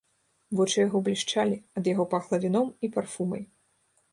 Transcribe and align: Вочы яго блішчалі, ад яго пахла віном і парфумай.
Вочы 0.59 0.77
яго 0.87 1.01
блішчалі, 1.09 1.59
ад 1.81 1.91
яго 1.91 2.07
пахла 2.15 2.41
віном 2.47 2.67
і 2.89 2.91
парфумай. 2.97 3.43